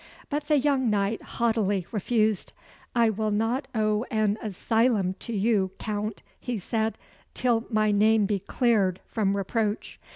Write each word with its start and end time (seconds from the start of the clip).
But 0.31 0.47
the 0.47 0.57
young 0.57 0.89
knight 0.89 1.21
haughtily 1.21 1.85
refused. 1.91 2.53
"I 2.95 3.11
will 3.11 3.29
not 3.29 3.67
owe 3.75 4.03
an 4.05 4.39
asylum 4.41 5.13
to 5.19 5.31
you, 5.31 5.73
Count," 5.77 6.23
he 6.39 6.57
said, 6.57 6.97
"till 7.35 7.67
my 7.69 7.91
name 7.91 8.25
be 8.25 8.39
cleared 8.39 8.99
from 9.05 9.37
reproach." 9.37 9.99